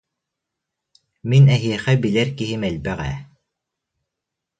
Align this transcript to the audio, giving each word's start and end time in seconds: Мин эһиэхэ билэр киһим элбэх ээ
Мин 1.29 1.43
эһиэхэ 1.55 1.93
билэр 2.03 2.29
киһим 2.37 2.61
элбэх 2.69 2.99
ээ 3.09 3.15